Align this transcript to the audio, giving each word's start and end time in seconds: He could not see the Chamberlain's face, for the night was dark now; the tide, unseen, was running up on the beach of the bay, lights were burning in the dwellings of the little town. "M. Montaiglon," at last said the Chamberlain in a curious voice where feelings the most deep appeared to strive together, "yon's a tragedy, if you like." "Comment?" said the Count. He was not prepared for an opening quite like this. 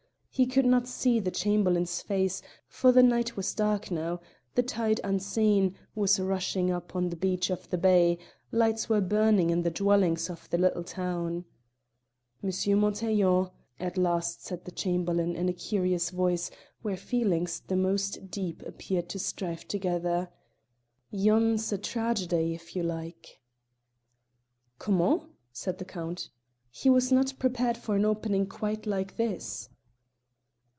He 0.33 0.45
could 0.45 0.65
not 0.65 0.87
see 0.87 1.19
the 1.19 1.29
Chamberlain's 1.29 2.01
face, 2.01 2.41
for 2.65 2.93
the 2.93 3.03
night 3.03 3.35
was 3.35 3.53
dark 3.53 3.91
now; 3.91 4.21
the 4.55 4.63
tide, 4.63 5.01
unseen, 5.03 5.75
was 5.93 6.21
running 6.21 6.71
up 6.71 6.95
on 6.95 7.09
the 7.09 7.17
beach 7.17 7.49
of 7.49 7.69
the 7.69 7.77
bay, 7.77 8.17
lights 8.49 8.87
were 8.87 9.01
burning 9.01 9.49
in 9.49 9.63
the 9.63 9.69
dwellings 9.69 10.29
of 10.29 10.49
the 10.49 10.57
little 10.57 10.85
town. 10.85 11.43
"M. 12.41 12.49
Montaiglon," 12.79 13.49
at 13.77 13.97
last 13.97 14.45
said 14.45 14.63
the 14.63 14.71
Chamberlain 14.71 15.35
in 15.35 15.49
a 15.49 15.53
curious 15.53 16.11
voice 16.11 16.49
where 16.81 16.97
feelings 16.97 17.59
the 17.67 17.75
most 17.75 18.31
deep 18.31 18.63
appeared 18.65 19.09
to 19.09 19.19
strive 19.19 19.67
together, 19.67 20.29
"yon's 21.11 21.73
a 21.73 21.77
tragedy, 21.77 22.55
if 22.55 22.73
you 22.73 22.83
like." 22.83 23.41
"Comment?" 24.79 25.23
said 25.51 25.77
the 25.77 25.85
Count. 25.85 26.29
He 26.69 26.89
was 26.89 27.11
not 27.11 27.37
prepared 27.37 27.77
for 27.77 27.97
an 27.97 28.05
opening 28.05 28.47
quite 28.47 28.85
like 28.85 29.17
this. 29.17 29.67